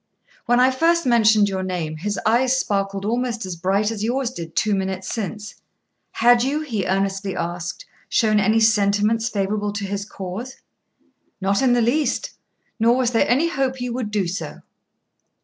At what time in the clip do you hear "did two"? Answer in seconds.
4.31-4.73